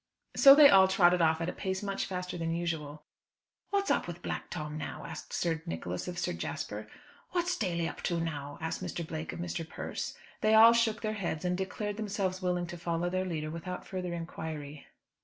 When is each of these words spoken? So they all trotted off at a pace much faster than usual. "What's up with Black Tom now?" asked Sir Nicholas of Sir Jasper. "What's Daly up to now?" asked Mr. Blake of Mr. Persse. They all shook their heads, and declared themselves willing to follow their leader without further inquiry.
So 0.35 0.55
they 0.55 0.67
all 0.67 0.87
trotted 0.87 1.21
off 1.21 1.41
at 1.41 1.49
a 1.49 1.53
pace 1.53 1.83
much 1.83 2.05
faster 2.07 2.35
than 2.35 2.55
usual. 2.55 3.03
"What's 3.69 3.91
up 3.91 4.07
with 4.07 4.23
Black 4.23 4.49
Tom 4.49 4.75
now?" 4.75 5.05
asked 5.05 5.31
Sir 5.31 5.61
Nicholas 5.67 6.07
of 6.07 6.17
Sir 6.17 6.33
Jasper. 6.33 6.87
"What's 7.33 7.55
Daly 7.55 7.87
up 7.87 8.01
to 8.05 8.19
now?" 8.19 8.57
asked 8.61 8.81
Mr. 8.83 9.05
Blake 9.05 9.31
of 9.31 9.37
Mr. 9.39 9.63
Persse. 9.63 10.15
They 10.41 10.55
all 10.55 10.73
shook 10.73 11.01
their 11.01 11.13
heads, 11.13 11.45
and 11.45 11.55
declared 11.55 11.97
themselves 11.97 12.41
willing 12.41 12.65
to 12.65 12.79
follow 12.79 13.11
their 13.11 13.25
leader 13.25 13.51
without 13.51 13.85
further 13.85 14.11
inquiry. 14.15 14.87